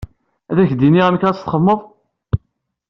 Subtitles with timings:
[0.51, 1.79] Ad k-d-iniɣ amek ad t-txedmeḍ.